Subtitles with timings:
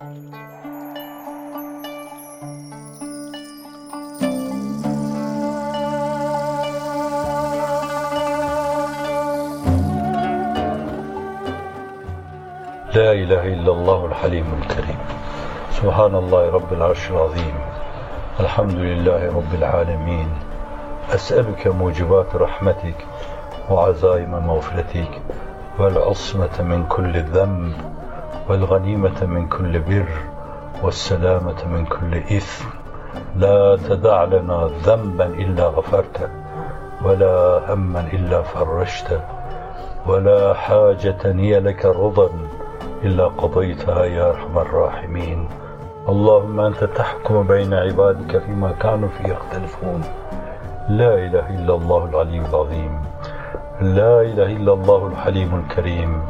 [0.00, 0.06] لا
[13.12, 14.98] إله إلا الله الحليم الكريم.
[15.70, 17.54] سبحان الله رب العرش العظيم.
[18.40, 20.28] الحمد لله رب العالمين.
[21.14, 23.06] أسألك موجبات رحمتك
[23.70, 25.22] وعزائم مغفرتك
[25.78, 27.99] والعصمة من كل ذنب.
[28.50, 30.08] والغنيمة من كل بر
[30.82, 32.68] والسلامة من كل إثم.
[33.36, 36.28] لا تدع لنا ذنبا إلا غفرته
[37.04, 39.20] ولا هما إلا فرجته
[40.06, 42.30] ولا حاجة هي لك رضا
[43.02, 45.48] إلا قضيتها يا أرحم الراحمين.
[46.08, 50.00] اللهم أنت تحكم بين عبادك فيما كانوا فيه يختلفون.
[50.88, 53.02] لا إله إلا الله العلي العظيم.
[53.80, 56.22] لا إله إلا الله الحليم الكريم.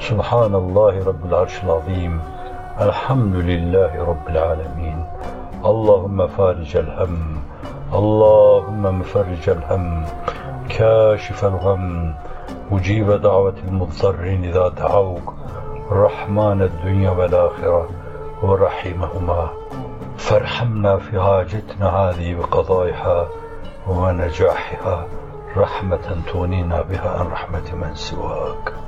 [0.00, 2.20] سبحان الله رب العرش العظيم
[2.80, 5.06] الحمد لله رب العالمين
[5.64, 7.40] اللهم فارج الهم
[7.94, 10.04] اللهم مفرج الهم
[10.68, 12.14] كاشف الغم
[12.70, 15.34] مجيب دعوة المضطرين إذا دعوك
[15.92, 17.88] رحمن الدنيا والآخرة
[18.42, 19.48] ورحمهما
[20.16, 23.28] فارحمنا في حاجتنا هذه بقضائها
[23.88, 25.06] ونجاحها
[25.56, 28.85] رحمة تغنينا بها عن رحمة من سواك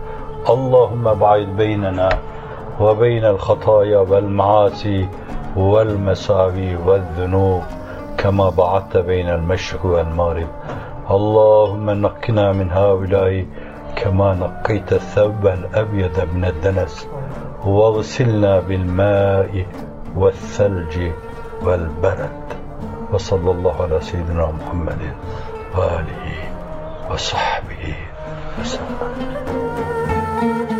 [0.48, 2.08] اللهم بعد بيننا
[2.80, 5.08] وبين الخطايا والمعاصي
[5.56, 7.62] والمساوي والذنوب
[8.18, 10.48] كما بعدت بين المشرق والمغرب.
[11.10, 13.46] اللهم نقنا من هؤلاء
[13.96, 17.08] كما نقيت الثوب الأبيض من الدنس.
[17.64, 19.66] واغسلنا بالماء
[20.16, 21.12] والثلج
[21.62, 22.46] والبرد.
[23.12, 25.02] وصلى الله على سيدنا محمد
[25.76, 26.32] وآله
[27.10, 27.94] وصحبه
[28.60, 29.67] وسلم.
[30.42, 30.77] Müzik